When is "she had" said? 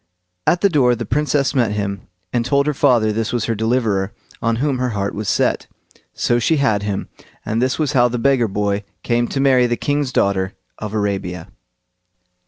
6.39-6.81